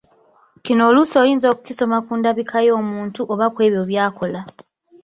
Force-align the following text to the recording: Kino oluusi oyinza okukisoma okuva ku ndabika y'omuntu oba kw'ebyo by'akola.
Kino 0.63 0.81
oluusi 0.89 1.15
oyinza 1.23 1.45
okukisoma 1.49 1.93
okuva 1.97 2.05
ku 2.07 2.13
ndabika 2.19 2.57
y'omuntu 2.67 3.21
oba 3.33 3.47
kw'ebyo 3.53 3.81
by'akola. 3.89 4.41